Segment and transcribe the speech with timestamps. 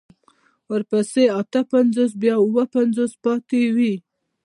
[0.69, 3.93] ورپسې اته پنځوس بيا اوه پنځوس پاتې وي.